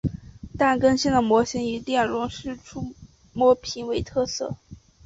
[0.57, 2.95] 但更新的模型以电容式触
[3.33, 4.57] 摸屏为特色。